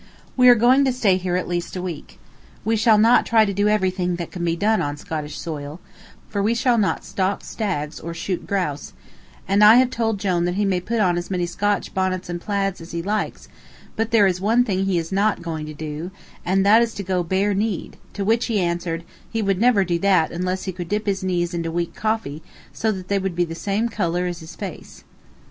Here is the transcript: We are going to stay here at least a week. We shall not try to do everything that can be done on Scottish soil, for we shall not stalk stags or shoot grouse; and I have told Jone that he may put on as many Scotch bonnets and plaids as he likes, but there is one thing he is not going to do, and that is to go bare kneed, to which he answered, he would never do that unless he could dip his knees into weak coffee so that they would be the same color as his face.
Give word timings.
We 0.35 0.49
are 0.49 0.55
going 0.55 0.83
to 0.85 0.91
stay 0.91 1.17
here 1.17 1.35
at 1.35 1.47
least 1.47 1.75
a 1.75 1.81
week. 1.83 2.17
We 2.65 2.75
shall 2.75 2.97
not 2.97 3.23
try 3.23 3.45
to 3.45 3.53
do 3.53 3.67
everything 3.67 4.15
that 4.15 4.31
can 4.31 4.43
be 4.43 4.55
done 4.55 4.81
on 4.81 4.97
Scottish 4.97 5.37
soil, 5.39 5.79
for 6.27 6.41
we 6.41 6.55
shall 6.55 6.79
not 6.79 7.03
stalk 7.05 7.43
stags 7.43 7.99
or 7.99 8.11
shoot 8.15 8.47
grouse; 8.47 8.93
and 9.47 9.63
I 9.63 9.75
have 9.75 9.91
told 9.91 10.19
Jone 10.19 10.45
that 10.45 10.55
he 10.55 10.65
may 10.65 10.79
put 10.81 10.99
on 11.01 11.19
as 11.19 11.29
many 11.29 11.45
Scotch 11.45 11.93
bonnets 11.93 12.29
and 12.29 12.41
plaids 12.41 12.81
as 12.81 12.93
he 12.93 13.03
likes, 13.03 13.47
but 13.95 14.09
there 14.09 14.25
is 14.25 14.41
one 14.41 14.63
thing 14.63 14.85
he 14.85 14.97
is 14.97 15.11
not 15.11 15.43
going 15.43 15.67
to 15.67 15.73
do, 15.75 16.09
and 16.43 16.65
that 16.65 16.81
is 16.81 16.95
to 16.95 17.03
go 17.03 17.21
bare 17.21 17.53
kneed, 17.53 17.97
to 18.13 18.25
which 18.25 18.47
he 18.47 18.59
answered, 18.59 19.03
he 19.29 19.43
would 19.43 19.61
never 19.61 19.83
do 19.83 19.99
that 19.99 20.31
unless 20.31 20.63
he 20.63 20.71
could 20.71 20.89
dip 20.89 21.05
his 21.05 21.23
knees 21.23 21.53
into 21.53 21.69
weak 21.71 21.93
coffee 21.93 22.41
so 22.73 22.91
that 22.91 23.07
they 23.07 23.19
would 23.19 23.35
be 23.35 23.45
the 23.45 23.53
same 23.53 23.87
color 23.87 24.25
as 24.25 24.39
his 24.39 24.55
face. 24.55 25.03